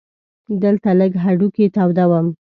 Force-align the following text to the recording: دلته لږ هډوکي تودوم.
دلته 0.63 0.89
لږ 0.99 1.11
هډوکي 1.23 1.65
تودوم. 1.75 2.27